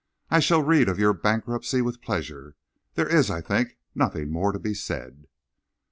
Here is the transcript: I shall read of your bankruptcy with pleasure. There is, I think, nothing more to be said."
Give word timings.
I 0.31 0.39
shall 0.39 0.63
read 0.63 0.89
of 0.89 0.97
your 0.97 1.13
bankruptcy 1.13 1.79
with 1.79 2.01
pleasure. 2.01 2.55
There 2.95 3.07
is, 3.07 3.29
I 3.29 3.39
think, 3.39 3.77
nothing 3.93 4.31
more 4.31 4.51
to 4.51 4.57
be 4.57 4.73
said." 4.73 5.27